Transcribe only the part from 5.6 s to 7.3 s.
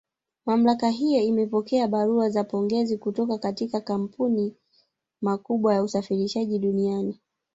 ya usafirishaji duniani